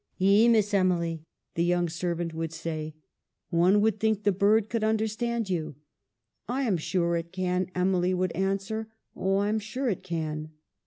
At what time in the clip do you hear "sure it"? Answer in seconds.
6.77-7.31, 9.59-10.01